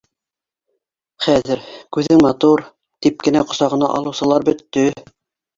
Хәҙер, 1.25 1.61
күҙең 1.97 2.23
матур, 2.29 2.63
тип 3.07 3.21
кенә 3.29 3.47
ҡосағына 3.53 3.91
алыусылар 3.99 4.49
бөттө 4.51 4.89